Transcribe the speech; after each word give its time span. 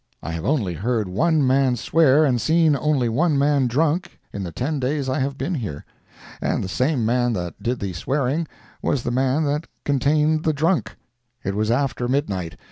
I 0.23 0.31
have 0.31 0.45
only 0.45 0.73
heard 0.73 1.07
one 1.07 1.45
man 1.45 1.75
swear 1.75 2.25
and 2.25 2.41
seen 2.41 2.75
only 2.75 3.07
one 3.07 3.37
man 3.37 3.67
drunk 3.67 4.17
in 4.33 4.41
the 4.41 4.51
ten 4.51 4.79
days 4.79 5.07
I 5.07 5.19
have 5.19 5.37
been 5.37 5.53
here. 5.53 5.85
And 6.41 6.63
the 6.63 6.67
same 6.67 7.05
man 7.05 7.33
that 7.33 7.61
did 7.61 7.79
the 7.79 7.93
swearing 7.93 8.47
was 8.81 9.03
the 9.03 9.11
man 9.11 9.43
that 9.43 9.67
contained 9.85 10.43
the 10.43 10.53
drunk. 10.53 10.95
It 11.43 11.53
was 11.53 11.69
after 11.69 12.07
midnight. 12.07 12.57